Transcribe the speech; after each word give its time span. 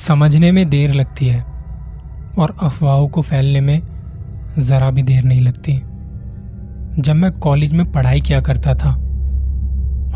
समझने 0.00 0.50
में 0.52 0.68
देर 0.70 0.92
लगती 0.92 1.26
है 1.26 1.40
और 2.38 2.54
अफवाहों 2.62 3.08
को 3.08 3.22
फैलने 3.22 3.60
में 3.60 3.80
ज़रा 4.58 4.90
भी 4.90 5.02
देर 5.02 5.24
नहीं 5.24 5.40
लगती। 5.40 5.72
जब 7.02 7.14
मैं 7.14 7.30
कॉलेज 7.38 7.72
में 7.72 7.90
पढ़ाई 7.92 8.20
किया 8.20 8.40
करता 8.40 8.74
था 8.74 8.90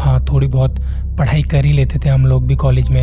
हाँ 0.01 0.19
थोड़ी 0.25 0.47
बहुत 0.47 0.79
पढ़ाई 1.19 1.43
कर 1.43 1.65
ही 1.65 1.73
लेते 1.73 1.99
थे 1.99 2.09
हम 2.09 2.27
लोग 2.27 2.47
भी 2.47 2.57
कॉलेज 2.57 2.89
में। 2.91 3.03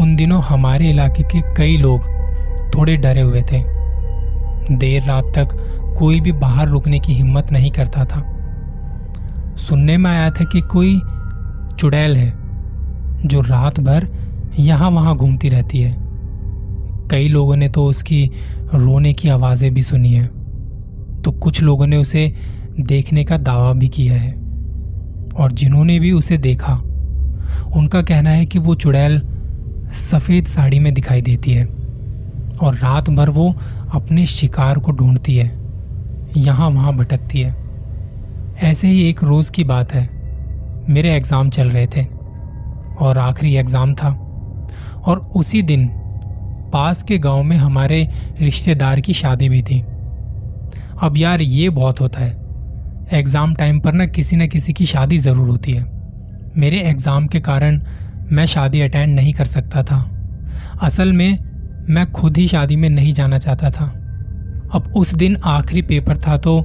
उन 0.00 0.14
दिनों 0.16 0.42
हमारे 0.42 0.90
इलाके 0.90 1.22
के 1.22 1.40
कई 1.56 1.76
लोग 1.76 2.06
थोड़े 2.74 2.96
डरे 2.96 3.20
हुए 3.20 3.42
थे। 3.42 3.62
देर 4.76 5.02
रात 5.02 5.32
तक 5.36 5.56
कोई 5.98 6.20
भी 6.20 6.32
बाहर 6.32 6.68
रुकने 6.68 6.98
की 6.98 7.14
हिम्मत 7.14 7.52
नहीं 7.52 7.70
करता 7.70 8.04
था। 8.04 8.22
सुनने 9.58 9.96
में 9.96 10.10
आया 10.10 10.30
था 10.30 10.44
कि 10.44 10.60
कोई 10.72 10.98
चुड़ैल 11.78 12.16
है, 12.16 12.32
जो 13.24 13.40
रात 13.40 13.80
भर 13.80 14.08
यहाँ 14.58 14.90
वहाँ 14.90 15.16
घूमती 15.16 15.48
रहती 15.48 15.80
है। 15.80 15.96
कई 17.10 17.28
लोगों 17.28 17.56
ने 17.56 17.68
तो 17.68 17.84
उसकी 17.86 18.24
रोने 18.74 19.12
की 19.12 19.28
आवाज़ें 19.28 19.72
भी 19.74 19.82
सुनी 19.82 20.12
है। 20.12 20.26
तो 21.22 21.32
कुछ 21.34 21.62
लोगों 21.62 21.86
ने 21.86 21.96
उसे 21.96 22.32
देखने 22.80 23.24
का 23.24 23.36
दावा 23.38 23.72
भी 23.72 23.88
किया 23.88 24.14
है। 24.14 24.32
और 25.32 25.52
जिन्होंने 25.52 25.98
भी 26.00 26.12
उसे 26.12 26.38
देखा, 26.38 26.74
उनका 27.76 28.02
कहना 28.02 28.30
है 28.30 28.46
कि 28.46 28.58
वो 28.58 28.74
चुड़ैल 28.74 29.20
सफ़ेद 30.00 30.46
साड़ी 30.46 30.78
में 30.78 30.92
दिखाई 30.94 31.22
देती 31.22 31.52
है 31.52 31.64
और 31.64 32.74
रात 32.74 33.10
भर 33.10 33.30
वो 33.30 33.54
अपने 33.94 34.26
शिकार 34.26 34.78
को 34.78 34.92
ढूंढती 34.92 35.36
है, 35.36 35.50
यहाँ 36.36 36.70
वहाँ 36.70 36.96
भटकती 36.96 37.40
है। 37.40 37.56
ऐसे 38.62 38.88
ही 38.88 39.08
एक 39.08 39.22
रोज 39.24 39.50
की 39.50 39.64
बात 39.64 39.92
है। 39.92 40.08
मेरे 40.88 41.16
एग्ज़ाम 41.16 41.50
चल 41.50 41.70
रहे 41.70 41.86
थे 41.86 42.04
और 42.98 43.18
आखिरी 43.18 43.54
एग्ज़ाम 43.56 43.94
था। 43.94 44.16
और 45.06 45.18
उसी 45.36 45.62
दिन 45.62 45.88
पास 46.72 47.02
के 47.02 47.18
गाँव 47.18 47.42
में 47.42 47.56
हमारे 47.56 48.06
रिश्तेदार 48.40 49.00
की 49.00 49.14
शादी 49.14 49.48
भी 49.48 49.62
थी। 49.62 49.80
अब 51.02 51.14
यार 51.16 51.42
ये 51.42 51.68
बहुत 51.70 52.00
होता 52.00 52.20
है। 52.20 52.36
एग्ज़ाम 53.12 53.54
टाइम 53.54 53.78
पर 53.80 53.92
ना 53.92 54.06
किसी 54.06 54.36
न 54.36 54.46
किसी 54.48 54.72
की 54.72 54.86
शादी 54.86 55.18
ज़रूर 55.18 55.48
होती 55.48 55.72
है। 55.72 55.84
मेरे 56.56 56.80
एग्ज़ाम 56.80 57.26
के 57.26 57.40
कारण 57.40 57.80
मैं 58.32 58.46
शादी 58.46 58.80
अटेंड 58.80 59.14
नहीं 59.14 59.32
कर 59.34 59.44
सकता 59.44 59.82
था। 59.82 59.98
असल 60.82 61.12
में 61.12 61.38
मैं 61.88 62.10
खुद 62.12 62.36
ही 62.36 62.46
शादी 62.48 62.76
में 62.76 62.88
नहीं 62.90 63.12
जाना 63.12 63.38
चाहता 63.38 63.70
था। 63.70 63.84
अब 64.74 64.92
उस 64.96 65.14
दिन 65.14 65.36
आखिरी 65.46 65.82
पेपर 65.82 66.18
था 66.18 66.36
तो 66.36 66.60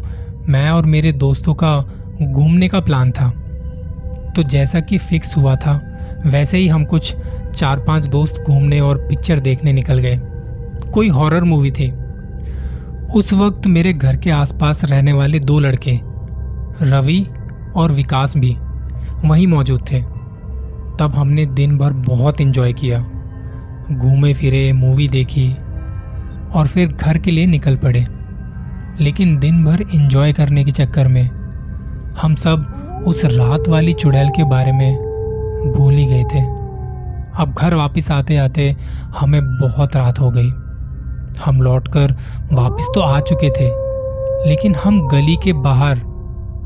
मैं 0.50 0.70
और 0.70 0.86
मेरे 0.86 1.12
दोस्तों 1.12 1.54
का 1.54 1.78
घूमने 2.22 2.68
का 2.68 2.80
प्लान 2.80 3.12
था। 3.12 3.30
तो 4.36 4.44
जैसा 4.44 4.80
कि 4.80 4.98
फिक्स 4.98 5.36
हुआ 5.38 5.56
था, 5.56 5.80
वैसे 6.26 6.58
ही 6.58 6.68
हम 6.68 6.84
कुछ 6.86 7.16
चार 7.54 7.80
पाँच 7.80 8.06
दोस्त 8.06 8.44
घूमने 8.48 8.80
और 8.80 8.98
पिक्चर 8.98 9.40
देखने 9.40 9.74
निकल 9.74 9.98
गए। 9.98 10.22
कोई 10.94 11.10
हॉरर 11.10 11.44
मूवी 11.44 11.72
थी। 11.72 11.94
उस 13.16 13.34
वक्त 13.34 13.68
मेरे 13.68 13.94
घर 13.94 14.16
के 14.16 14.30
आसपास 14.30 14.86
रहने 14.86 15.14
वाले 15.14 15.40
दो 15.40 15.60
लड़के, 15.60 16.00
रवि 16.82 17.28
और 17.76 17.92
विकास 17.92 18.38
भी 18.38 18.58
वहीं 19.26 19.48
मौजूद 19.48 19.82
थे। 19.92 20.02
तब 21.00 21.14
हमने 21.16 21.46
दिन 21.46 21.78
भर 21.78 21.94
बहुत 21.94 22.42
इन्जॉय 22.42 22.74
किया। 22.74 23.00
घूमे 23.92 24.34
फिरे 24.34 24.74
मूवी 24.74 25.08
देखी 25.08 25.54
और 26.54 26.68
फिर 26.68 26.88
घर 26.88 27.18
के 27.18 27.32
लिए 27.32 27.46
निकल 27.46 27.76
पड़े। 27.76 28.06
लेकिन 29.02 29.40
दिन 29.40 29.66
भर 29.66 29.86
इन्जॉय 29.94 30.34
करने 30.34 30.64
के 30.64 30.72
चक्कर 30.72 31.08
में 31.08 31.30
हम 32.22 32.36
सब 32.36 32.80
उस 33.08 33.26
रात 33.26 33.68
वाली 33.68 33.94
चुड़ैल 33.94 34.30
के 34.30 34.44
बारे 34.44 34.72
में 34.72 34.96
भूल 35.78 35.94
ही 35.94 36.06
गए 36.06 36.24
थे। 36.24 36.63
अब 37.40 37.54
घर 37.54 37.74
वापस 37.74 38.12
आते 38.12 38.38
आते 38.38 38.76
हमें 39.20 39.42
बहुत 39.60 39.96
रात 39.96 40.20
हो 40.20 40.32
गई। 40.32 40.50
हम 41.46 41.62
लौटकर 41.62 42.12
वापस 42.54 42.88
तो 42.96 43.02
आ 43.02 43.20
चुके 43.20 43.50
थे, 43.50 43.70
लेकिन 44.50 44.76
हम 44.76 45.08
गली 45.08 45.36
के 45.44 45.54
बाहर 45.54 46.02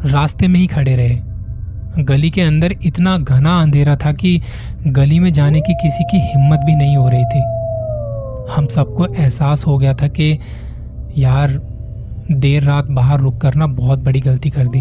रास्ते 0.06 0.48
में 0.48 0.60
ही 0.60 0.68
खड़े 0.68 0.96
रहे। 0.96 2.04
गली 2.04 2.30
के 2.30 2.42
अंदर 2.42 2.76
इतना 2.84 3.18
घना 3.18 3.58
अंधेरा 3.62 3.96
था 3.96 4.12
कि 4.12 4.42
गली 4.88 5.20
में 5.20 5.34
जाने 5.34 5.62
की 5.62 5.74
किसी 5.74 6.04
की 6.04 6.18
हिम्मत 6.18 6.60
भी 6.60 6.76
नहीं 6.76 6.98
हो 6.98 7.10
रही 7.10 7.26
थी। 7.26 7.42
हम 8.56 8.66
सबको 8.66 9.06
एहसास 9.06 9.66
हो 9.68 9.78
गया 9.78 9.94
था 9.94 10.08
कि 10.08 10.40
यार, 11.18 11.52
देर 12.32 12.64
रात 12.64 12.86
बाहर 12.86 13.20
रुक 13.20 13.42
कर 13.42 13.56
ना 13.56 13.68
बहुत 13.68 14.00
बड़ी 14.00 14.20
गलती 14.20 14.50
कर 14.50 14.68
दी। 14.68 14.80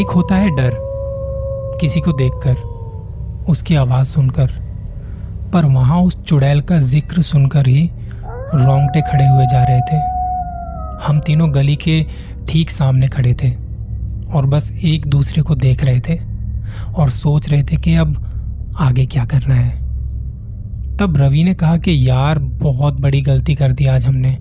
एक 0.00 0.10
होता 0.10 0.36
है 0.36 0.50
डर, 0.50 0.72
किसी 1.80 2.00
को 2.00 2.12
देखकर। 2.12 2.71
उसकी 3.48 3.74
आवाज़ 3.74 4.06
सुनकर। 4.06 4.50
पर 5.52 5.64
वहाँ 5.64 6.00
उस 6.00 6.16
चुड़ैल 6.24 6.60
का 6.60 6.78
ज़िक्र 6.78 7.22
सुनकर 7.22 7.66
ही 7.66 7.90
रोंगटे 8.54 9.00
खड़े 9.00 9.26
हुए 9.26 9.46
जा 9.46 9.64
रहे 9.64 9.80
थे। 9.80 9.96
हम 11.06 11.20
तीनों 11.20 11.54
गली 11.54 11.76
के 11.76 12.06
ठीक 12.48 12.70
सामने 12.70 13.08
खड़े 13.08 13.34
थे 13.34 13.50
और 14.32 14.46
बस 14.46 14.72
एक 14.84 15.06
दूसरे 15.06 15.42
को 15.42 15.54
देख 15.54 15.84
रहे 15.84 16.00
थे 16.00 16.18
और 16.94 17.10
सोच 17.10 17.48
रहे 17.48 17.62
थे 17.62 17.76
कि 17.76 17.94
अब 17.94 18.74
आगे 18.80 19.06
क्या 19.06 19.24
करना 19.24 19.54
है। 19.54 19.80
तब 20.96 21.16
रवि 21.16 21.44
ने 21.44 21.54
कहा 21.54 21.76
कि 21.76 22.08
यार, 22.08 22.38
बहुत 22.38 23.00
बड़ी 23.00 23.22
गलती 23.22 23.54
कर 23.54 23.72
दी 23.72 23.86
आज 23.86 24.06
हमने। 24.06 24.38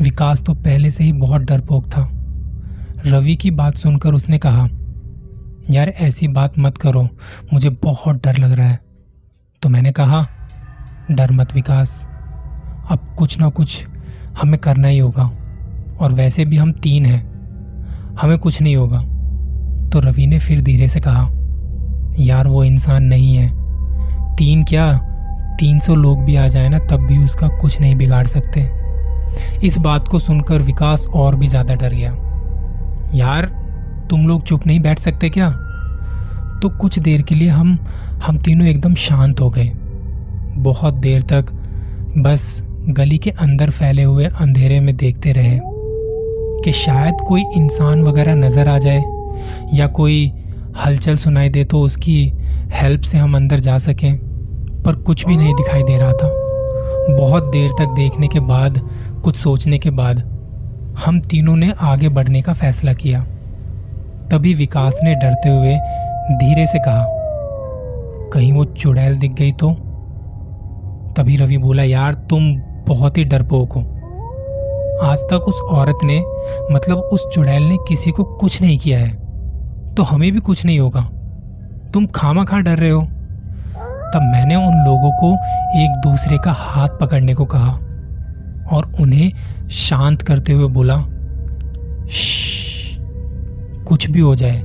विकास 0.00 0.42
तो 0.42 0.54
पहले 0.54 0.90
से 0.90 1.04
ही 1.04 1.12
बहुत 1.12 1.42
डरपोक 1.42 1.86
था। 1.86 2.08
रवि 3.06 3.36
की 3.36 3.50
बात 3.50 3.76
सुनकर 3.76 4.14
उसने 4.14 4.38
कहा 4.38 4.66
यार 5.70 5.88
ऐसी 5.88 6.28
बात 6.28 6.58
मत 6.58 6.78
करो, 6.78 7.08
मुझे 7.52 7.68
बहुत 7.70 8.16
डर 8.16 8.36
लग 8.36 8.52
रहा 8.52 8.68
है। 8.68 8.80
तो 9.62 9.68
मैंने 9.68 9.92
कहा, 9.92 10.26
डर 11.10 11.30
मत 11.32 11.54
विकास। 11.54 12.06
अब 12.90 13.14
कुछ 13.18 13.38
ना 13.38 13.48
कुछ 13.48 13.86
हमें 14.38 14.58
करना 14.60 14.88
ही 14.88 14.98
होगा, 14.98 15.30
और 16.00 16.12
वैसे 16.12 16.44
भी 16.44 16.56
हम 16.56 16.72
तीन 16.72 17.06
हैं। 17.06 17.22
हमें 18.20 18.38
कुछ 18.38 18.60
नहीं 18.62 18.76
होगा। 18.76 19.00
तो 19.90 20.00
रवि 20.00 20.26
ने 20.26 20.38
फिर 20.38 20.60
धीरे 20.60 20.88
से 20.88 21.00
कहा, 21.00 21.28
यार 22.18 22.48
वो 22.48 22.64
इंसान 22.64 23.04
नहीं 23.04 23.36
है। 23.36 23.48
तीन 24.36 24.64
क्या? 24.64 24.92
तीन 25.60 25.78
सौ 25.78 25.94
लोग 25.94 26.24
भी 26.24 26.36
आ 26.36 26.46
जाए 26.48 26.68
ना, 26.68 26.78
तब 26.78 27.06
भी 27.06 27.24
उसका 27.24 27.48
कुछ 27.48 27.80
नहीं 27.80 27.96
बिगाड़ 27.96 28.26
सकते। 28.26 28.70
इस 29.66 29.78
बात 29.78 30.08
को 30.08 30.18
सुनकर 30.18 30.62
विकास 30.62 31.06
और 31.06 31.36
भी 31.36 31.46
ज़्यादा 31.46 31.74
डर 31.74 31.94
गया। 31.94 32.12
यार 33.14 33.46
तुम 34.10 34.26
लोग 34.28 34.42
चुप 34.42 34.66
नहीं 34.66 34.80
बैठ 34.80 34.98
सकते 34.98 35.30
क्या? 35.30 35.50
तो 36.62 36.68
कुछ 36.70 36.98
देर 36.98 37.22
के 37.22 37.34
लिए 37.34 37.48
हम 37.48 37.76
हम 38.24 38.38
तीनों 38.38 38.66
एकदम 38.66 38.94
शांत 38.94 39.40
हो 39.40 39.50
गए। 39.50 39.70
बहुत 40.58 40.94
देर 40.94 41.22
तक 41.22 41.50
बस 42.18 42.62
गली 42.88 43.18
के 43.18 43.30
अंदर 43.30 43.70
फैले 43.70 44.02
हुए 44.02 44.24
अंधेरे 44.24 44.80
में 44.80 44.96
देखते 44.96 45.32
रहे 45.32 45.58
कि 46.64 46.72
शायद 46.72 47.16
कोई 47.28 47.42
इंसान 47.56 48.02
वगैरह 48.02 48.34
नज़र 48.34 48.68
आ 48.68 48.78
जाए 48.78 49.02
या 49.74 49.86
कोई 49.86 50.32
हलचल 50.84 51.16
सुनाई 51.16 51.48
दे 51.48 51.64
तो 51.64 51.80
उसकी 51.80 52.16
हेल्प 52.72 53.02
से 53.02 53.18
हम 53.18 53.36
अंदर 53.36 53.60
जा 53.60 53.76
सकें, 53.78 54.16
पर 54.82 54.94
कुछ 55.02 55.26
भी 55.26 55.36
नहीं 55.36 55.54
दिखाई 55.54 55.82
दे 55.82 55.98
रहा 55.98 56.12
था। 56.12 56.28
बहुत 57.10 57.50
देर 57.52 57.70
तक 57.70 57.94
देखने 57.96 58.28
के 58.28 58.40
बाद, 58.40 58.80
कुछ 59.24 59.36
सोचने 59.36 59.78
के 59.78 59.90
बाद 59.90 60.22
हम 61.06 61.20
तीनों 61.20 61.56
ने 61.56 61.72
आगे 61.82 62.08
बढ़ने 62.08 62.42
का 62.42 62.52
फैसला 62.52 62.92
किया। 62.92 63.24
तभी 64.34 64.54
विकास 64.54 65.00
ने 65.02 65.14
डरते 65.14 65.48
हुए 65.48 65.76
धीरे 66.36 66.66
से 66.66 66.78
कहा, 66.78 67.06
कहीं 68.32 68.52
वो 68.52 68.64
चुड़ैल 68.64 69.18
दिख 69.18 69.32
गई 69.32 69.52
तो? 69.52 69.70
तभी 71.16 71.36
रवि 71.36 71.56
बोला, 71.56 71.82
यार, 71.82 72.14
तुम 72.14 72.56
बहुत 72.60 73.18
ही 73.18 73.24
डरपोक 73.24 73.72
हो। 73.72 73.80
आज 75.02 75.18
तक 75.18 75.34
उस 75.34 75.54
औरत 75.54 75.98
ने 76.04 76.24
मतलब 76.72 76.96
उस 76.96 77.26
चुड़ैल 77.34 77.62
ने 77.62 77.76
किसी 77.88 78.10
को 78.10 78.24
कुछ 78.24 78.62
नहीं 78.62 78.78
किया 78.78 78.98
है। 78.98 79.10
तो 79.94 80.02
हमें 80.02 80.32
भी 80.32 80.40
कुछ 80.40 80.64
नहीं 80.64 80.78
होगा। 80.78 81.00
तुम 81.94 82.06
खामा 82.06 82.44
खा 82.44 82.58
डर 82.58 82.76
रहे 82.76 82.90
हो? 82.90 83.02
तब 84.14 84.20
मैंने 84.32 84.56
उन 84.56 84.84
लोगों 84.84 85.12
को 85.12 85.32
एक 85.80 85.90
दूसरे 85.96 86.38
का 86.38 86.52
हाथ 86.52 86.88
पकड़ने 86.88 87.34
को 87.34 87.44
कहा 87.44 87.72
और 88.76 88.92
उन्हें 89.00 89.32
शांत 89.68 90.22
करते 90.22 90.52
हुए 90.52 90.68
बोला 90.68 91.04
कुछ 93.86 94.10
भी 94.10 94.20
हो 94.20 94.34
जाए, 94.34 94.64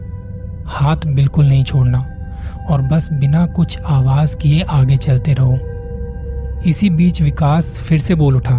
हाथ 0.66 0.98
बिल्कुल 1.08 1.46
नहीं 1.46 1.64
छोड़ना 1.64 2.10
और 2.70 2.82
बस 2.82 3.10
बिना 3.14 3.46
कुछ 3.46 3.82
आवाज़ 3.82 4.38
किए 4.38 4.62
आगे 4.62 4.98
चलते 4.98 5.34
रहो। 5.34 5.60
इसी 6.66 6.90
बीच 6.90 7.22
विकास 7.22 7.80
फिर 7.80 8.00
से 8.00 8.16
बोल 8.16 8.36
उठा, 8.36 8.56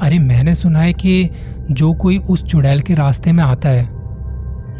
अरे, 0.00 0.18
मैंने 0.18 0.54
सुना 0.54 0.80
है 0.80 0.92
कि 0.92 1.30
जो 1.70 1.92
कोई 1.92 2.18
उस 2.18 2.44
चुड़ैल 2.44 2.80
के 2.80 2.94
रास्ते 2.94 3.32
में 3.32 3.44
आता 3.44 3.68
है, 3.68 3.84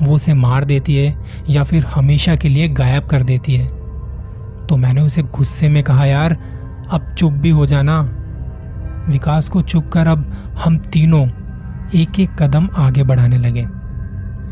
वो 0.02 0.14
उसे 0.14 0.34
मार 0.34 0.64
देती 0.64 0.96
है 0.96 1.18
या 1.50 1.64
फिर 1.64 1.84
हमेशा 1.84 2.36
के 2.36 2.48
लिए 2.48 2.68
गायब 2.68 3.06
कर 3.06 3.22
देती 3.22 3.54
है। 3.54 3.66
तो 4.66 4.76
मैंने 4.76 5.00
उसे 5.00 5.22
गुस्से 5.22 5.68
में 5.68 5.82
कहा, 5.82 6.04
यार, 6.04 6.36
अब 6.90 7.14
चुप 7.18 7.32
भी 7.32 7.50
हो 7.50 7.66
जाना। 7.66 8.00
विकास 9.08 9.48
को 9.48 9.62
चुप 9.62 9.88
कर 9.88 10.06
अब 10.06 10.32
हम 10.64 10.78
तीनों 10.78 11.28
एक 11.94 12.20
एक 12.20 12.42
कदम 12.42 12.68
आगे 12.76 13.02
बढ़ाने 13.02 13.38
लगे। 13.38 13.66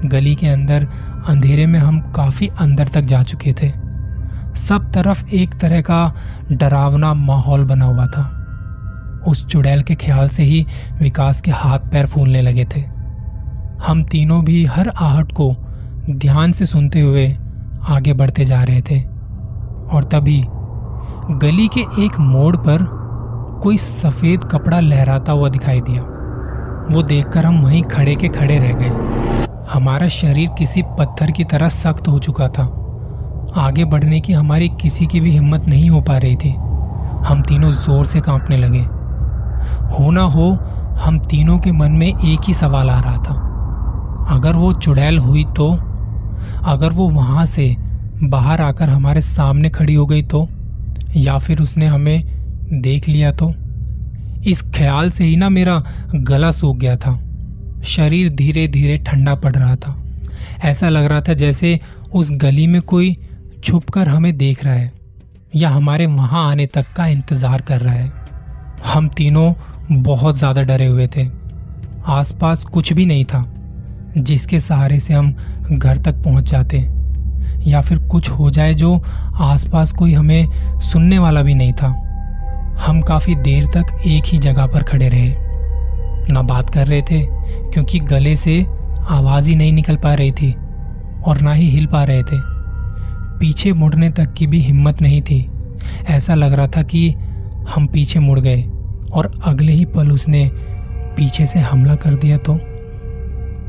गली 0.04 0.34
के 0.34 0.46
अंदर, 0.46 0.86
अंधेरे 1.28 1.66
में 1.66 1.78
हम 1.78 2.00
काफ़ी 2.00 2.50
अंदर 2.58 2.88
तक 2.88 3.00
जा 3.00 3.22
चुके 3.22 3.52
थे। 3.52 3.72
सब 4.56 4.92
तरफ़ 4.92 5.28
एक 5.28 5.54
तरह 5.54 5.80
का 5.80 6.14
डरावना 6.52 7.14
माहौल 7.14 7.64
बना 7.64 7.84
हुआ 7.84 8.06
था। 8.06 8.32
उस 9.28 9.46
चुड़ैल 9.46 9.82
के 9.82 9.94
ख्याल 9.94 10.28
से 10.28 10.42
ही 10.42 10.66
विकास 11.02 11.40
के 11.40 11.50
हाथ 11.50 11.78
पैर 11.78 12.06
फूलने 12.06 12.42
लगे 12.42 12.64
थे। 12.64 12.80
हम 13.86 14.04
तीनों 14.04 14.44
भी 14.44 14.64
हर 14.64 14.88
आहट 14.88 15.32
को 15.32 15.56
ध्यान 16.10 16.52
से 16.52 16.66
सुनते 16.66 17.00
हुए 17.00 17.36
आगे 17.88 18.12
बढ़ते 18.12 18.44
जा 18.44 18.62
रहे 18.62 18.80
थे। 18.80 19.00
और 19.86 20.04
तभी 20.04 20.44
गली 21.30 21.68
के 21.68 21.80
एक 21.80 22.20
मोड़ 22.20 22.56
पर 22.56 22.78
कोई 23.62 23.76
सफ़ेद 23.76 24.44
कपड़ा 24.44 24.80
लहराता 24.80 25.32
हुआ 25.32 25.48
दिखाई 25.48 25.80
दिया। 25.80 26.02
वो 26.90 27.02
देखकर 27.02 27.46
हम 27.46 27.62
वहीं 27.62 27.82
खड़े 27.82 28.14
के 28.14 28.28
खड़े 28.28 28.58
रह 28.58 28.72
गए। 28.72 29.45
हमारा 29.72 30.08
शरीर 30.08 30.48
किसी 30.58 30.82
पत्थर 30.82 31.30
की 31.30 31.44
तरह 31.44 31.68
सख्त 31.68 32.08
हो 32.08 32.18
चुका 32.18 32.48
था। 32.48 32.62
आगे 33.56 33.84
बढ़ने 33.84 34.20
की 34.20 34.32
हमारी 34.32 34.68
किसी 34.68 35.06
की 35.06 35.20
भी 35.20 35.30
हिम्मत 35.30 35.66
नहीं 35.66 35.90
हो 35.90 36.00
पा 36.00 36.18
रही 36.18 36.36
थी। 36.36 36.48
हम 37.26 37.42
तीनों 37.42 37.72
ज़ोर 37.72 38.06
से 38.06 38.20
कांपने 38.20 38.56
लगे। 38.56 38.82
हो 39.96 40.10
ना 40.10 40.22
हो, 40.22 40.50
हम 41.00 41.18
तीनों 41.18 41.58
के 41.58 41.72
मन 41.72 41.92
में 41.92 42.06
एक 42.06 42.40
ही 42.44 42.54
सवाल 42.54 42.90
आ 42.90 43.00
रहा 43.00 43.16
था। 43.16 43.34
अगर 44.36 44.56
वो 44.56 44.72
चुड़ैल 44.72 45.18
हुई 45.18 45.44
तो? 45.44 45.72
अगर 46.64 46.90
वो 46.92 47.08
वहाँ 47.08 47.46
से 47.46 47.76
बाहर 48.24 48.60
आकर 48.60 48.88
हमारे 48.88 49.20
सामने 49.20 49.68
खड़ी 49.68 49.94
हो 49.94 50.06
गई 50.06 50.22
तो? 50.22 50.48
या 51.16 51.38
फिर 51.38 51.60
उसने 51.60 51.86
हमें 51.86 52.24
देख 52.72 53.08
लिया 53.08 53.32
तो? 53.32 53.52
इस 54.46 54.62
ख्याल 54.74 55.10
से 55.10 55.24
ही 55.24 55.36
ना 55.36 55.48
मेरा 55.48 55.84
गला 56.14 56.50
सूख 56.50 56.76
गया 56.76 56.96
था। 56.96 57.20
शरीर 57.86 58.28
धीरे 58.30 58.66
धीरे 58.68 58.96
ठंडा 59.06 59.34
पड़ 59.34 59.54
रहा 59.54 59.76
था। 59.76 59.96
ऐसा 60.64 60.88
लग 60.88 61.04
रहा 61.04 61.20
था 61.20 61.34
जैसे 61.34 61.78
उस 62.14 62.30
गली 62.32 62.66
में 62.66 62.80
कोई 62.82 63.16
छुपकर 63.64 64.08
हमें 64.08 64.36
देख 64.38 64.64
रहा 64.64 64.74
है, 64.74 64.92
या 65.56 65.70
हमारे 65.70 66.06
वहाँ 66.06 66.48
आने 66.50 66.66
तक 66.66 66.86
का 66.96 67.06
इंतज़ार 67.06 67.60
कर 67.60 67.80
रहा 67.80 67.94
है। 67.94 68.12
हम 68.84 69.08
तीनों 69.08 69.52
बहुत 69.92 70.38
ज़्यादा 70.38 70.62
डरे 70.62 70.86
हुए 70.86 71.06
थे। 71.06 71.28
आसपास 72.08 72.64
कुछ 72.64 72.92
भी 72.92 73.06
नहीं 73.06 73.24
था, 73.24 73.44
जिसके 74.18 74.60
सहारे 74.60 74.98
से 75.00 75.14
हम 75.14 75.32
घर 75.70 75.98
तक 75.98 76.22
पहुँच 76.24 76.50
जाते, 76.50 76.78
या 77.66 77.80
फिर 77.80 77.98
कुछ 78.08 78.28
हो 78.30 78.50
जाए 78.50 78.74
जो 78.74 78.96
आसपास 79.42 79.92
कोई 79.92 80.12
हमें 80.12 80.80
सुनने 80.82 81.18
वाला 81.18 81.42
भी 81.42 81.54
नहीं 81.54 81.72
था। 81.72 81.88
हम 82.86 83.00
काफ़ी 83.02 83.34
देर 83.36 83.66
तक 83.74 83.98
एक 84.06 84.24
ही 84.24 84.38
जगह 84.38 84.66
पर 84.66 84.82
खड़े 84.82 85.08
रहे। 85.08 85.34
ना 86.30 86.42
बात 86.42 86.70
कर 86.70 86.86
रहे 86.86 87.02
थे, 87.02 87.26
क्योंकि 87.72 87.98
गले 87.98 88.36
से 88.36 88.66
आवाज़ 89.08 89.50
ही 89.50 89.56
नहीं 89.56 89.72
निकल 89.72 89.96
पा 89.96 90.14
रही 90.14 90.32
थी 90.32 90.52
और 91.26 91.40
ना 91.40 91.52
ही 91.52 91.70
हिल 91.70 91.86
पा 91.86 92.04
रहे 92.04 92.22
थे। 92.22 92.56
पीछे 93.40 93.72
मुड़ने 93.72 94.10
तक 94.10 94.32
की 94.32 94.46
भी 94.46 94.60
हिम्मत 94.60 95.02
नहीं 95.02 95.22
थी। 95.22 95.50
ऐसा 96.06 96.34
लग 96.34 96.52
रहा 96.52 96.66
था 96.66 96.82
कि 96.82 97.10
हम 97.74 97.86
पीछे 97.86 98.18
मुड़ 98.18 98.40
गए 98.40 98.62
और 99.12 99.40
अगले 99.44 99.72
ही 99.72 99.84
पल 99.84 100.12
उसने 100.12 100.50
पीछे 101.16 101.46
से 101.46 101.58
हमला 101.58 101.94
कर 101.94 102.14
दिया 102.14 102.36
तो। 102.36 102.54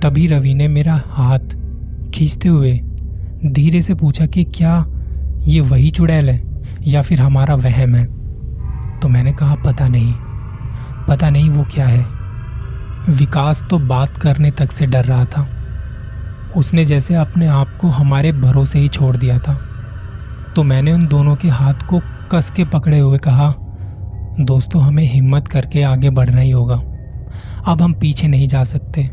तभी 0.01 0.27
रवि 0.27 0.53
ने 0.53 0.67
मेरा 0.67 1.01
हाथ 1.05 1.39
खींचते 2.13 2.49
हुए 2.49 2.81
धीरे 3.45 3.81
से 3.81 3.93
पूछा 3.93 4.25
कि 4.25 4.43
क्या 4.43 4.85
ये 5.39 5.59
वही 5.59 5.89
चुड़ैल 5.89 6.29
है 6.29 6.61
या 6.87 7.01
फिर 7.01 7.21
हमारा 7.21 7.55
वहम 7.55 7.95
है? 7.95 8.05
तो 8.99 9.09
मैंने 9.09 9.33
कहा, 9.33 9.55
पता 9.55 9.87
नहीं। 9.87 10.13
पता 11.07 11.29
नहीं 11.29 11.49
वो 11.49 11.63
क्या 11.63 11.87
है। 11.87 12.16
विकास 13.09 13.63
तो 13.69 13.79
बात 13.79 14.17
करने 14.17 14.51
तक 14.51 14.71
से 14.71 14.85
डर 14.85 15.05
रहा 15.05 15.25
था। 15.25 15.47
उसने 16.55 16.85
जैसे 16.85 17.15
अपने 17.15 17.47
आप 17.47 17.77
को 17.81 17.87
हमारे 17.87 18.31
भरोसे 18.31 18.79
ही 18.79 18.87
छोड़ 18.87 19.15
दिया 19.17 19.37
था। 19.39 19.53
तो 20.55 20.63
मैंने 20.63 20.93
उन 20.93 21.07
दोनों 21.07 21.35
के 21.35 21.47
हाथ 21.47 21.85
को 21.89 22.01
कस 22.31 22.49
के 22.49 22.65
पकड़े 22.65 22.99
हुए 22.99 23.17
कहा, 23.17 23.53
दोस्तों, 24.39 24.81
हमें 24.81 25.03
हिम्मत 25.03 25.47
करके 25.47 25.83
आगे 25.83 26.09
बढ़ना 26.09 26.41
ही 26.41 26.51
होगा। 26.51 26.75
अब 27.67 27.81
हम 27.81 27.93
पीछे 27.93 28.27
नहीं 28.27 28.47
जा 28.47 28.63
सकते 28.63 29.03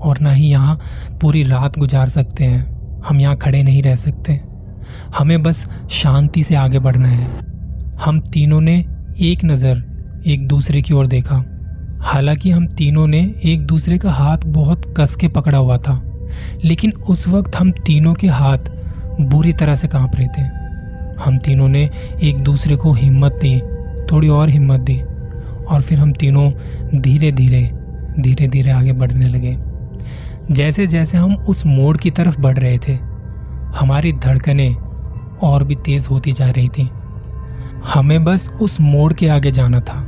और 0.00 0.18
ना 0.20 0.30
ही 0.30 0.46
यहाँ 0.46 0.78
पूरी 1.20 1.42
रात 1.42 1.78
गुजार 1.78 2.08
सकते 2.08 2.44
हैं। 2.44 3.00
हम 3.08 3.20
यहाँ 3.20 3.36
खड़े 3.36 3.62
नहीं 3.62 3.82
रह 3.82 3.96
सकते। 3.96 4.40
हमें 5.18 5.42
बस 5.42 5.66
शांति 5.90 6.42
से 6.42 6.54
आगे 6.54 6.78
बढ़ना 6.78 7.08
है। 7.08 7.26
हम 8.04 8.20
तीनों 8.32 8.60
ने 8.60 8.78
एक 9.20 9.44
नज़र 9.44 10.22
एक 10.26 10.46
दूसरे 10.48 10.82
की 10.82 10.94
ओर 10.94 11.06
देखा। 11.06 11.42
हालाँकि 12.06 12.50
हम 12.50 12.66
तीनों 12.66 13.06
ने 13.06 13.34
एक 13.44 13.62
दूसरे 13.62 13.98
का 13.98 14.10
हाथ 14.10 14.38
बहुत 14.46 14.94
कस 14.96 15.16
के 15.16 15.28
पकड़ा 15.28 15.58
हुआ 15.58 15.78
था, 15.78 16.02
लेकिन 16.64 16.92
उस 16.92 17.28
वक्त 17.28 17.56
हम 17.56 17.70
तीनों 17.70 18.14
के 18.14 18.26
हाथ 18.26 18.58
बुरी 19.20 19.52
तरह 19.52 19.74
से 19.74 19.88
काँप 19.88 20.12
रहे 20.14 20.26
थे। 20.26 20.42
हम 21.24 21.38
तीनों 21.38 21.68
ने 21.68 21.90
एक 22.22 22.38
दूसरे 22.38 22.76
को 22.76 22.92
हिम्मत 22.92 23.32
दी, 23.32 23.60
थोड़ी 24.12 24.28
और 24.28 24.50
हिम्मत 24.50 24.80
दी, 24.80 25.00
और 25.68 25.82
फिर 25.82 25.98
हम 25.98 26.12
तीनों 26.12 26.50
धीरे 26.94 27.32
धीरे 27.32 27.70
धीरे 28.20 28.48
धीरे 28.48 28.70
आगे 28.70 28.92
बढ़ने 28.92 29.28
लगे। 29.28 29.56
जैसे 30.54 30.86
जैसे 30.86 31.18
हम 31.18 31.34
उस 31.34 31.66
मोड़ 31.66 31.96
की 31.96 32.10
तरफ़ 32.10 32.40
बढ़ 32.40 32.58
रहे 32.58 32.78
थे, 32.78 32.92
हमारी 33.76 34.12
धड़कनें 34.12 34.74
और 35.42 35.64
भी 35.64 35.74
तेज 35.74 36.06
होती 36.10 36.32
जा 36.32 36.50
रही 36.50 36.68
थी। 36.68 36.90
हमें 37.94 38.24
बस 38.24 38.50
उस 38.50 38.80
मोड़ 38.80 39.12
के 39.12 39.28
आगे 39.28 39.50
जाना 39.50 39.80
था। 39.80 40.05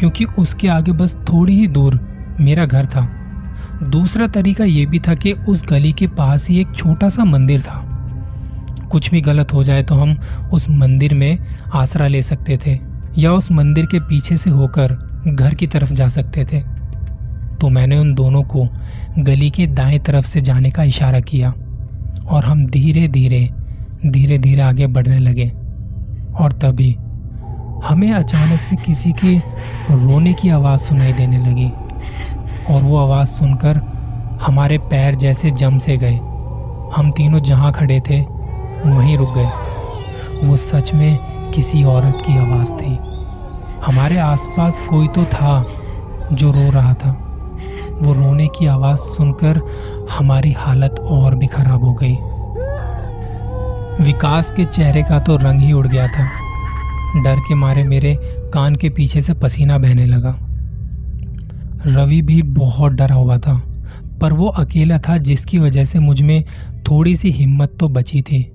क्योंकि 0.00 0.24
उसके 0.38 0.68
आगे 0.68 0.92
बस 0.92 1.16
थोड़ी 1.28 1.56
ही 1.56 1.66
दूर 1.66 2.00
मेरा 2.40 2.64
घर 2.66 2.86
था। 2.86 3.08
दूसरा 3.82 4.26
तरीका 4.26 4.64
यह 4.64 4.86
भी 4.86 4.98
था 4.98 5.14
कि 5.14 5.32
उस 5.32 5.64
गली 5.68 5.92
के 5.92 6.06
पास 6.06 6.48
ही 6.48 6.60
एक 6.60 6.74
छोटा 6.74 7.08
सा 7.08 7.24
मंदिर 7.24 7.60
था। 7.60 7.84
कुछ 8.92 9.10
भी 9.10 9.20
गलत 9.20 9.52
हो 9.52 9.62
जाए 9.64 9.82
तो 9.82 9.94
हम 9.94 10.16
उस 10.52 10.68
मंदिर 10.70 11.14
में 11.14 11.38
आसरा 11.74 12.06
ले 12.06 12.22
सकते 12.22 12.58
थे, 12.66 12.78
या 13.18 13.32
उस 13.32 13.50
मंदिर 13.52 13.86
के 13.86 14.00
पीछे 14.00 14.36
से 14.36 14.50
होकर 14.50 14.92
घर 15.28 15.54
की 15.54 15.66
तरफ़ 15.66 15.92
जा 15.92 16.08
सकते 16.08 16.44
थे। 16.44 16.60
तो 17.60 17.68
मैंने 17.68 17.98
उन 17.98 18.14
दोनों 18.14 18.42
को 18.44 18.68
गली 19.18 19.50
के 19.50 19.66
दाएँ 19.66 19.98
तरफ़ 19.98 20.26
से 20.26 20.40
जाने 20.40 20.70
का 20.70 20.82
इशारा 20.82 21.20
किया, 21.20 21.50
और 22.28 22.44
हम 22.44 22.66
धीरे 22.66 23.06
धीरे 23.08 23.48
धीरे 24.06 24.38
धीरे 24.38 24.62
आगे 24.62 24.86
बढ़ने 24.86 25.18
लगे। 25.18 25.48
और 26.34 26.52
तभी 26.52 26.96
हमें 27.84 28.12
अचानक 28.12 28.62
से 28.62 28.76
किसी 28.76 29.12
के 29.12 29.38
रोने 29.90 30.32
की 30.32 30.48
आवाज़ 30.48 30.80
सुनाई 30.80 31.12
देने 31.12 31.38
लगी 31.38 31.72
और 32.74 32.82
वो 32.82 32.98
आवाज़ 32.98 33.28
सुनकर 33.28 33.76
हमारे 34.42 34.78
पैर 34.78 35.14
जैसे 35.14 35.50
जम 35.50 35.78
से 35.78 35.96
गए। 35.96 36.16
हम 36.96 37.12
तीनों 37.16 37.40
जहाँ 37.40 37.72
खड़े 37.72 38.00
थे, 38.00 38.20
वहीं 38.86 39.16
रुक 39.16 39.34
गए। 39.34 39.50
वो 40.46 40.56
सच 40.56 40.94
में 40.94 41.18
किसी 41.50 41.84
औरत 41.84 42.22
की 42.26 42.38
आवाज़ 42.38 42.74
थी। 42.74 42.98
हमारे 43.86 44.18
आसपास 44.18 44.80
कोई 44.88 45.08
तो 45.08 45.24
था 45.24 45.66
जो 46.32 46.52
रो 46.52 46.70
रहा 46.70 46.94
था। 46.94 47.10
वो 47.92 48.12
रोने 48.12 48.46
की 48.46 48.66
आवाज़ 48.66 48.98
सुनकर 48.98 49.60
हमारी 50.18 50.52
हालत 50.52 51.00
और 51.00 51.34
भी 51.34 51.46
खराब 51.46 51.84
हो 51.84 51.92
गई। 52.02 52.18
विकास 54.04 54.52
के 54.52 54.64
चेहरे 54.64 55.02
का 55.02 55.18
तो 55.18 55.36
रंग 55.36 55.60
ही 55.60 55.72
उड़ 55.72 55.86
गया 55.86 56.08
था। 56.08 56.47
डर 57.16 57.36
के 57.48 57.54
मारे 57.54 57.84
मेरे 57.84 58.18
कान 58.54 58.76
के 58.76 58.88
पीछे 58.88 59.20
से 59.20 59.34
पसीना 59.34 59.78
बहने 59.78 60.06
लगा। 60.06 60.38
रवि 61.86 62.22
भी 62.22 62.42
बहुत 62.42 62.92
डरा 62.92 63.14
हुआ 63.14 63.38
था, 63.38 63.62
पर 64.20 64.32
वो 64.32 64.46
अकेला 64.46 64.98
था 64.98 65.16
जिसकी 65.16 65.58
वजह 65.58 65.84
से 65.84 65.98
मुझमें 65.98 66.44
थोड़ी 66.90 67.16
सी 67.16 67.30
हिम्मत 67.30 67.76
तो 67.80 67.88
बची 67.88 68.22
थी। 68.22 68.52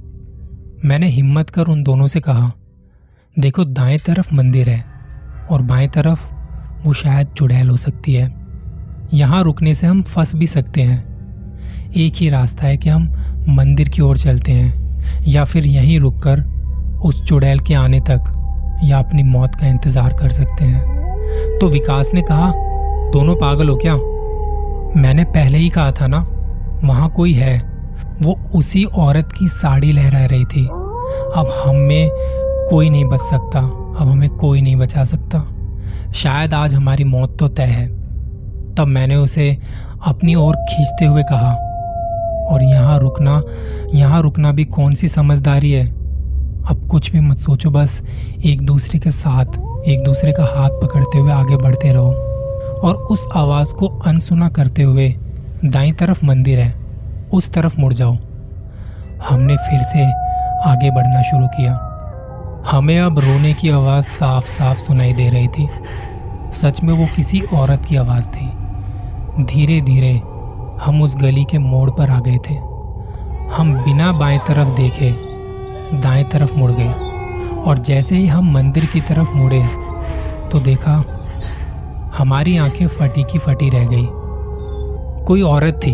मैंने 0.86 1.10
हिम्मत 1.10 1.50
कर 1.50 1.64
उन 1.64 1.84
दोनों 1.84 2.08
से 2.08 2.20
कहा, 2.20 2.52
देखो, 3.40 3.66
दाएँ 3.66 4.00
तरफ़ 4.00 4.36
मंदिर 4.36 4.70
है 4.70 4.86
और 5.52 5.62
बाएँ 5.62 5.88
तरफ़ 5.88 6.34
वो 6.86 6.94
शायद 6.94 7.28
चुड़ैल 7.28 7.70
हो 7.70 7.78
सकती 7.78 8.14
है। 8.14 8.34
यहाँ 9.14 9.44
रुकने 9.44 9.76
से 9.76 9.88
हम 9.88 10.04
फंस 10.04 10.36
भी 10.36 10.48
सकते 10.48 10.82
हैं। 10.82 11.14
एक 11.98 12.14
ही 12.16 12.30
रास्ता 12.30 12.68
है 12.68 12.78
कि 12.78 12.90
हम 12.90 13.14
मंदिर 13.50 13.90
की 13.90 14.02
ओर 14.02 14.18
चलते 14.18 14.52
हैं 14.52 15.02
या 15.28 15.44
फिर 15.44 15.68
यहीं 15.68 16.00
रुककर 16.00 16.42
उस 17.04 17.24
चुड़ैल 17.24 17.60
के 17.60 17.74
आने 17.74 18.00
तक। 18.00 18.33
या 18.84 19.00
अपनी 19.00 19.24
मौत 19.24 19.56
का 19.56 19.68
इंतज़ार 19.68 20.14
कर 20.14 20.30
सकते 20.30 20.66
हैं। 20.66 21.58
तो 21.60 21.68
विकास 21.68 22.12
ने 22.14 22.22
कहा, 22.22 22.52
दोनों 23.12 23.36
पागल 23.36 23.70
हो 23.70 23.76
क्या? 23.76 23.96
मैंने 25.02 25.24
पहले 25.24 25.58
ही 25.58 25.70
कहा 25.70 25.92
था 25.92 26.08
ना, 26.08 26.20
वहाँ 26.84 27.10
कोई 27.10 27.34
है। 27.34 27.58
वो 28.22 28.38
उसी 28.56 28.84
औरत 28.86 29.30
की 29.32 29.48
साड़ी 29.48 29.92
लहरा 29.92 30.26
रही 30.26 30.46
थी। 30.46 30.66
अब 30.66 31.50
हम 31.56 31.76
में 31.78 32.10
कोई 32.70 32.90
नहीं 32.90 33.06
बच 33.06 33.20
सकता। 33.20 33.60
अब 33.60 34.08
हमें 34.10 34.30
कोई 34.30 34.62
नहीं 34.62 34.76
बचा 34.76 35.04
सकता। 35.04 35.44
शायद 36.14 36.54
आज 36.54 36.74
हमारी 36.74 37.04
मौत 37.04 37.38
तो 37.40 37.48
तय 37.48 37.64
है। 37.64 37.88
तब 38.76 38.88
मैंने 38.88 39.16
उसे 39.16 39.58
अपनी 40.08 40.36
ओर 40.36 40.56
खींचते 40.70 41.06
हुए 41.06 41.24
कहा, 41.24 41.52
और 42.46 42.64
यहाँ 42.64 43.00
रुकना 43.00 43.42
यहाँ 43.94 44.22
रुकना 44.22 44.52
भी 44.52 44.66
कौन 44.66 44.94
सी 44.94 45.08
समझदारी 45.08 45.72
है? 45.72 45.86
अब 46.70 46.88
कुछ 46.88 47.12
भी 47.12 47.20
मत 47.20 47.38
सोचो, 47.38 47.72
बस 47.72 48.04
एक 48.46 48.62
दूसरे 48.62 49.00
के 49.00 49.12
साथ, 49.12 49.46
एक 49.88 50.04
दूसरे 50.04 50.32
का 50.32 50.44
हाथ 50.44 50.70
पकड़ते 50.70 51.18
हुए 51.18 51.32
आगे 51.32 51.58
बढ़ते 51.58 51.94
रहो। 51.94 52.14
और 52.84 52.96
उस 52.96 53.28
आवाज़ 53.36 53.74
को 53.74 53.88
अनसुना 53.88 54.50
करते 54.50 54.84
हुए 54.84 55.16
दाई 55.66 55.92
तरफ़ 55.92 56.26
मंदिर 56.26 56.60
है, 56.60 56.76
उस 57.34 57.50
तरफ़ 57.50 57.82
मुड़ 57.82 57.94
जाओ। 57.94 58.18
हमने 59.30 59.58
फिर 59.58 59.84
से 59.84 60.06
आगे 60.70 60.92
बढ़ना 60.92 61.22
शुरू 61.22 61.48
किया। 61.48 61.90
हमें 62.72 63.00
अब 63.00 63.20
रोने 63.20 63.54
की 63.54 63.70
आवाज़ 63.70 64.04
साफ़ 64.04 64.52
साफ़ 64.52 64.78
सुनाई 64.78 65.14
दे 65.14 65.30
रही 65.30 65.48
थी। 65.48 65.70
सच 66.54 66.84
में 66.84 66.94
वो 66.94 67.06
किसी 67.16 67.42
औरत 67.42 67.86
की 67.86 67.96
आवाज़ 67.96 68.30
थी। 68.30 68.50
धीरे 69.44 69.82
धीरे 69.82 70.22
हम 70.82 71.02
उस 71.02 71.18
गली 71.18 71.44
के 71.44 71.58
मोड़ 71.58 71.90
पर 71.90 72.10
आ 72.10 72.20
गए 72.20 72.38
थे। 72.50 72.54
हम 73.54 73.82
बिना 73.86 74.12
बाएँ 74.12 74.40
तरफ़ 74.40 74.68
देखे 74.68 75.33
दाएँ 75.94 76.24
तरफ़ 76.24 76.54
मुड़ 76.54 76.72
गए। 76.72 76.94
और 77.62 77.78
जैसे 77.78 78.16
ही 78.16 78.28
हम 78.28 78.54
मंदिर 78.54 78.86
की 78.86 79.02
तरफ़ 79.02 79.32
मुड़े 79.32 79.64
तो 80.52 80.60
देखा 80.60 81.04
हमारी 82.18 82.58
आँखें 82.58 82.88
फटी 82.88 83.24
की 83.24 83.40
फटी 83.40 83.70
रह 83.70 83.86
गई। 83.88 84.08
कोई 85.26 85.42
औरत 85.42 85.74
थी, 85.74 85.94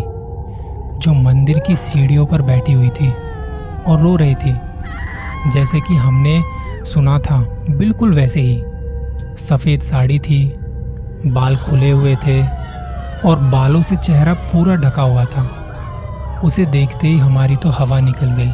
जो 0.98 1.12
मंदिर 1.14 1.58
की 1.58 1.76
सीढ़ियों 1.76 2.26
पर 2.26 2.42
बैठी 2.42 2.72
हुई 2.72 2.88
थी 2.88 3.12
और 3.86 4.00
रो 4.00 4.16
रही 4.16 4.34
थी। 4.34 4.56
जैसे 5.50 5.80
कि 5.80 5.94
हमने 5.94 6.42
सुना 6.84 7.18
था, 7.18 7.38
बिल्कुल 7.70 8.14
वैसे 8.14 8.40
ही। 8.40 8.62
सफ़ेद 9.38 9.80
साड़ी 9.80 10.18
थी, 10.18 10.54
बाल 11.26 11.56
खुले 11.56 11.90
हुए 11.90 12.16
थे 12.16 12.42
और 13.28 13.38
बालों 13.38 13.82
से 13.82 13.96
चेहरा 13.96 14.34
पूरा 14.34 14.74
ढका 14.74 15.02
हुआ 15.02 15.24
था। 15.24 15.48
उसे 16.44 16.66
देखते 16.66 17.08
ही 17.08 17.18
हमारी 17.18 17.56
तो 17.56 17.70
हवा 17.70 18.00
निकल 18.00 18.26
गई। 18.26 18.52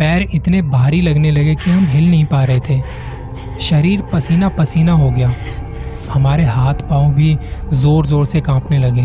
पैर 0.00 0.26
इतने 0.34 0.60
भारी 0.64 1.00
लगने 1.00 1.30
लगे 1.30 1.54
कि 1.54 1.70
हम 1.70 1.84
हिल 1.86 2.10
नहीं 2.10 2.24
पा 2.26 2.42
रहे 2.44 2.60
थे। 2.60 2.80
शरीर 3.60 4.02
पसीना 4.12 4.48
पसीना 4.48 4.92
हो 4.92 5.10
गया। 5.10 5.32
हमारे 6.10 6.44
हाथ 6.44 6.74
पाँव 6.88 7.12
भी 7.14 7.36
ज़ोर 7.72 8.06
ज़ोर 8.06 8.24
से 8.26 8.40
कांपने 8.40 8.78
लगे। 8.78 9.02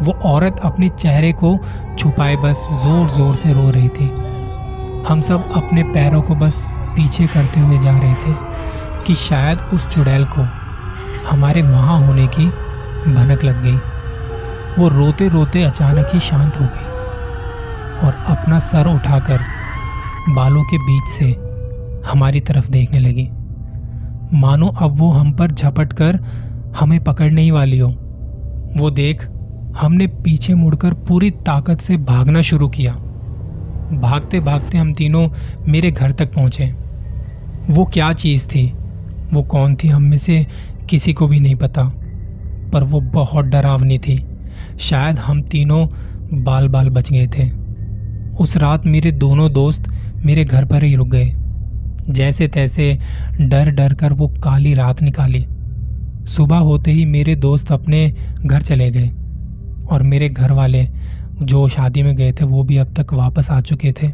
वो 0.00 0.12
औरत 0.26 0.60
अपने 0.64 0.88
चेहरे 0.90 1.32
को 1.34 1.56
छुपाए 1.98 2.36
बस 2.36 2.66
ज़ोर 2.82 3.08
ज़ोर 3.10 3.34
से 3.34 3.52
रो 3.52 3.70
रही 3.70 3.88
थी। 3.90 4.08
हम 5.08 5.20
सब 5.20 5.52
अपने 5.56 5.82
पैरों 5.92 6.22
को 6.22 6.34
बस 6.36 6.64
पीछे 6.96 7.26
करते 7.26 7.60
हुए 7.60 7.78
जा 7.78 7.98
रहे 7.98 8.14
थे 8.16 8.34
कि 9.06 9.14
शायद 9.18 9.58
उस 9.74 9.88
चुड़ैल 9.88 10.24
को 10.34 10.48
हमारे 11.28 11.62
वहाँ 11.62 11.98
होने 12.06 12.26
की 12.28 12.46
भनक 13.06 13.44
लग 13.44 13.62
गई। 13.62 13.78
वो 14.78 14.88
रोते 14.88 15.28
रोते 15.28 15.62
अचानक 15.62 16.10
ही 16.14 16.20
शांत 16.20 16.60
हो 16.60 16.66
गई 16.66 18.06
और 18.06 18.24
अपना 18.30 18.58
सर 18.64 18.86
उठाकर 18.88 19.40
बालों 20.28 20.62
के 20.62 20.78
बीच 20.78 21.04
से 21.04 21.26
हमारी 22.10 22.40
तरफ़ 22.40 22.70
देखने 22.70 22.98
लगी। 22.98 23.28
मानो 24.36 24.66
अब 24.66 24.92
वो 24.96 25.10
हम 25.10 25.32
पर 25.32 25.50
झपट 25.50 25.92
कर 25.92 26.20
हमें 26.80 27.04
पकड़ने 27.04 27.42
ही 27.42 27.50
वाली 27.50 27.78
हो। 27.78 27.90
वो 28.76 28.90
देख 28.90 29.28
हमने 29.80 30.06
पीछे 30.06 30.54
मुड़कर 30.54 30.94
पूरी 30.94 31.30
ताकत 31.30 31.80
से 31.80 31.96
भागना 31.96 32.40
शुरू 32.40 32.68
किया। 32.68 32.92
भागते 33.92 34.40
भागते 34.40 34.78
हम 34.78 34.94
तीनों 34.94 35.28
मेरे 35.68 35.90
घर 35.90 36.12
तक 36.12 36.34
पहुँचे। 36.34 36.74
वो 37.70 37.84
क्या 37.84 38.12
चीज़ 38.12 38.48
थी? 38.48 38.74
वो 39.32 39.42
कौन 39.42 39.74
थी? 39.74 39.88
हम 39.88 40.02
में 40.02 40.16
से 40.16 40.46
किसी 40.88 41.12
को 41.12 41.28
भी 41.28 41.40
नहीं 41.40 41.56
पता। 41.56 41.84
पर 42.72 42.82
वो 42.82 43.00
बहुत 43.00 43.44
डरावनी 43.44 43.98
थी। 43.98 44.26
शायद 44.78 45.18
हम 45.18 45.42
तीनों 45.42 45.86
बाल 46.44 46.68
बाल 46.68 46.88
बच 46.88 47.12
गए 47.12 47.26
थे। 47.26 47.50
उस 48.40 48.56
रात 48.56 48.86
मेरे 48.86 49.12
दोनों 49.12 49.52
दोस्त 49.52 49.90
मेरे 50.24 50.44
घर 50.44 50.64
पर 50.64 50.84
ही 50.84 50.94
रुक 50.94 51.08
गए। 51.08 51.34
जैसे 52.10 52.48
तैसे 52.48 52.98
डर 53.40 53.70
डर 53.70 53.94
कर 53.94 54.12
वो 54.12 54.28
काली 54.28 54.74
रात 54.74 55.02
निकाली। 55.02 55.46
सुबह 56.26 56.56
होते 56.56 56.90
ही 56.90 57.04
मेरे 57.04 57.36
दोस्त 57.36 57.72
अपने 57.72 58.14
घर 58.46 58.62
चले 58.62 58.90
गए 58.90 59.08
और 59.90 60.02
मेरे 60.02 60.28
घर 60.28 60.52
वाले 60.52 60.88
जो 61.42 61.68
शादी 61.68 62.02
में 62.02 62.16
गए 62.16 62.32
थे, 62.32 62.44
वो 62.44 62.62
भी 62.62 62.76
अब 62.76 62.94
तक 63.00 63.12
वापस 63.12 63.50
आ 63.50 63.60
चुके 63.60 63.92
थे। 63.92 64.08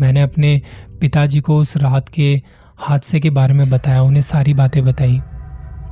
मैंने 0.00 0.22
अपने 0.22 0.62
पिताजी 1.00 1.40
को 1.40 1.56
उस 1.56 1.76
रात 1.76 2.08
के 2.08 2.42
हादसे 2.76 3.20
के 3.20 3.30
बारे 3.30 3.54
में 3.54 3.70
बताया, 3.70 4.02
उन्हें 4.02 4.20
सारी 4.20 4.54
बातें 4.54 4.84
बताई 4.84 5.20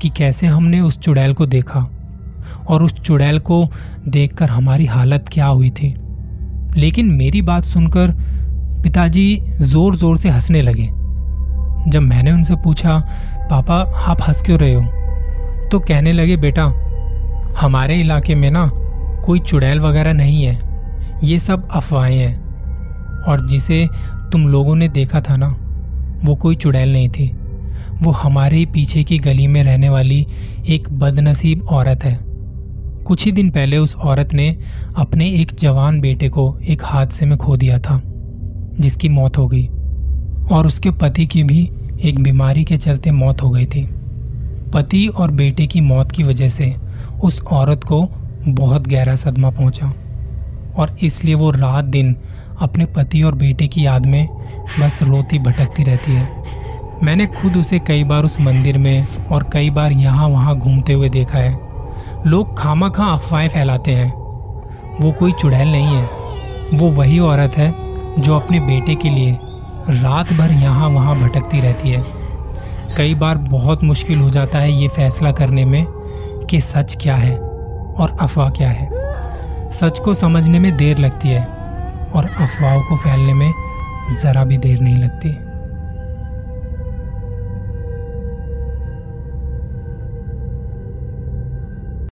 कि 0.02 0.08
कैसे 0.08 0.46
हमने 0.46 0.80
उस 0.80 0.98
चुड़ैल 0.98 1.34
को 1.34 1.46
देखा 1.46 1.86
और 2.68 2.82
उस 2.82 2.92
चुड़ैल 2.92 3.38
को 3.38 3.68
देखकर 4.08 4.48
हमारी 4.48 4.86
हालत 4.86 5.24
क्या 5.32 5.46
हुई 5.46 5.70
थी। 5.70 5.94
लेकिन 6.76 7.06
मेरी 7.06 7.42
बात 7.42 7.64
सुनकर 7.64 8.14
पिताजी 8.82 9.42
ज़ोर 9.60 9.96
ज़ोर 9.96 10.16
से 10.16 10.28
हंसने 10.28 10.62
लगे। 10.62 10.86
जब 11.90 12.00
मैंने 12.00 12.32
उनसे 12.32 12.56
पूछा, 12.56 12.98
पापा, 13.50 13.74
आप 13.96 14.18
हंस 14.28 14.42
क्यों 14.42 14.58
रहे 14.58 14.74
हो? 14.74 14.82
तो 15.68 15.80
कहने 15.80 16.12
लगे, 16.12 16.36
बेटा, 16.36 16.64
हमारे 17.58 18.00
इलाके 18.00 18.34
में 18.34 18.50
ना 18.50 18.70
कोई 19.24 19.40
चुड़ैल 19.40 19.80
वगैरह 19.80 20.12
नहीं 20.12 20.44
है। 20.44 20.58
ये 21.24 21.38
सब 21.38 21.68
अफवाहें 21.70 22.18
हैं। 22.18 22.42
और 23.28 23.46
जिसे 23.46 23.88
तुम 24.32 24.48
लोगों 24.48 24.76
ने 24.76 24.88
देखा 24.88 25.20
था 25.20 25.36
ना, 25.36 25.56
वो 26.24 26.34
कोई 26.34 26.56
चुड़ैल 26.56 26.92
नहीं 26.92 27.08
थी। 27.08 27.36
वो 28.02 28.10
हमारे 28.10 28.56
ही 28.56 28.66
पीछे 28.66 29.04
की 29.04 29.18
गली 29.18 29.46
में 29.46 29.64
रहने 29.64 29.88
वाली 29.88 30.26
एक 30.68 30.88
बदनसीब 30.92 31.66
औरत 31.66 32.04
है। 32.04 32.18
कुछ 33.04 33.24
ही 33.24 33.32
दिन 33.32 33.50
पहले 33.50 33.78
उस 33.78 33.96
औरत 33.96 34.34
ने 34.34 34.58
अपने 34.96 35.26
एक 35.26 35.52
जवान 35.58 36.00
बेटे 36.00 36.28
को 36.28 36.58
एक 36.68 36.82
हादसे 36.84 37.26
में 37.26 37.38
खो 37.38 37.56
दिया 37.56 37.78
था। 37.78 38.02
जिसकी 38.80 39.08
मौत 39.08 39.38
हो 39.38 39.46
गई। 39.46 39.66
और 40.52 40.66
उसके 40.66 40.90
पति 40.90 41.26
की 41.26 41.42
भी 41.42 41.72
एक 42.02 42.22
बीमारी 42.22 42.64
के 42.64 42.76
चलते 42.76 43.10
मौत 43.10 43.42
हो 43.42 43.50
गई 43.50 43.66
थी। 43.66 43.88
पति 44.74 45.06
और 45.06 45.30
बेटे 45.30 45.66
की 45.66 45.80
मौत 45.80 46.12
की 46.12 46.22
वजह 46.22 46.48
से 46.48 46.76
उस 47.24 47.42
औरत 47.42 47.84
को 47.84 48.08
बहुत 48.48 48.88
गहरा 48.88 49.14
सदमा 49.14 49.50
पहुँचा। 49.50 49.94
और 50.76 50.96
इसलिए 51.02 51.34
वो 51.34 51.50
रात 51.50 51.84
दिन 51.84 52.16
अपने 52.60 52.84
पति 52.84 53.22
और 53.22 53.34
बेटे 53.34 53.66
की 53.66 53.86
याद 53.86 54.06
में 54.06 54.28
बस 54.80 55.02
रोती 55.02 55.38
भटकती 55.38 55.82
रहती 55.82 56.12
है। 56.12 56.28
मैंने 57.02 57.26
खुद 57.26 57.56
उसे 57.56 57.78
कई 57.78 58.04
बार 58.04 58.24
उस 58.24 58.40
मंदिर 58.40 58.78
में 58.78 59.06
और 59.32 59.50
कई 59.52 59.70
बार 59.70 59.92
यहाँ 59.92 60.28
वहाँ 60.28 60.58
घूमते 60.58 60.92
हुए 60.92 61.08
देखा 61.08 61.38
है। 61.38 61.58
लोग 62.26 62.58
खामा 62.58 62.88
खां 62.88 63.16
अफवाहें 63.16 63.48
फैलाते 63.48 63.90
हैं। 63.90 64.10
वो 65.00 65.12
कोई 65.12 65.32
चुड़ैल 65.32 65.72
नहीं 65.72 65.86
है। 65.86 66.08
वो 66.74 66.90
वही 66.90 67.18
औरत 67.18 67.56
है 67.56 67.91
जो 68.18 68.36
अपने 68.36 68.60
बेटे 68.60 68.94
के 68.94 69.10
लिए 69.10 69.38
रात 69.90 70.32
भर 70.32 70.52
यहाँ 70.52 70.88
वहाँ 70.88 71.16
भटकती 71.16 71.60
रहती 71.60 71.90
है। 71.90 72.04
कई 72.96 73.14
बार 73.14 73.36
बहुत 73.36 73.84
मुश्किल 73.84 74.18
हो 74.18 74.30
जाता 74.30 74.58
है 74.58 74.72
ये 74.72 74.88
फैसला 74.88 75.32
करने 75.32 75.64
में 75.64 75.84
कि 76.50 76.60
सच 76.60 76.96
क्या 77.02 77.16
है 77.16 77.38
और 77.38 78.16
अफवाह 78.20 78.50
क्या 78.50 78.68
है। 78.68 78.88
सच 79.70 79.98
को 79.98 80.14
समझने 80.14 80.58
में 80.58 80.76
देर 80.76 80.98
लगती 80.98 81.28
है 81.28 81.44
और 82.14 82.24
अफवाहों 82.24 82.82
को 82.82 82.96
फैलने 82.96 83.32
में 83.32 83.52
ज़रा 84.22 84.44
भी 84.44 84.56
देर 84.56 84.80
नहीं 84.80 84.96
लगती। 84.96 85.51